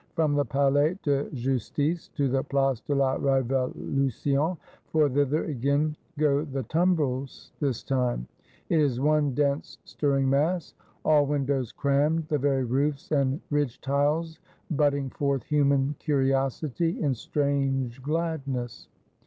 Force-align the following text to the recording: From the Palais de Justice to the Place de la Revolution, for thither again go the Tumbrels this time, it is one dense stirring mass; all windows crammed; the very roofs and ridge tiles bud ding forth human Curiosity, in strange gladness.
From 0.15 0.33
the 0.33 0.45
Palais 0.45 0.97
de 1.03 1.29
Justice 1.29 2.07
to 2.15 2.27
the 2.27 2.41
Place 2.43 2.79
de 2.81 2.95
la 2.95 3.17
Revolution, 3.19 4.57
for 4.87 5.07
thither 5.07 5.43
again 5.43 5.95
go 6.17 6.43
the 6.43 6.63
Tumbrels 6.63 7.51
this 7.59 7.83
time, 7.83 8.25
it 8.69 8.79
is 8.79 8.99
one 8.99 9.35
dense 9.35 9.77
stirring 9.85 10.27
mass; 10.27 10.73
all 11.05 11.27
windows 11.27 11.71
crammed; 11.71 12.27
the 12.29 12.39
very 12.39 12.63
roofs 12.63 13.11
and 13.11 13.41
ridge 13.51 13.79
tiles 13.79 14.39
bud 14.71 14.89
ding 14.93 15.11
forth 15.11 15.43
human 15.43 15.93
Curiosity, 15.99 16.99
in 16.99 17.13
strange 17.13 18.01
gladness. 18.01 18.87